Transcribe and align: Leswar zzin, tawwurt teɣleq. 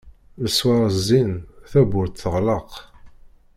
Leswar 0.43 0.85
zzin, 0.97 1.31
tawwurt 1.71 2.17
teɣleq. 2.21 2.71